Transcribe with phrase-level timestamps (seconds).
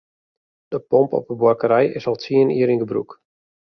[0.73, 3.11] De pomp op de buorkerij is al tsien jier yn gebrûk.